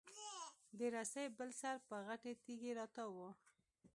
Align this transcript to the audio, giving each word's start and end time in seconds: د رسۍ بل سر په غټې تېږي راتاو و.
د 0.77 0.79
رسۍ 0.95 1.25
بل 1.37 1.49
سر 1.61 1.75
په 1.87 1.95
غټې 2.07 2.33
تېږي 2.43 2.71
راتاو 2.79 3.09
و. 3.17 3.19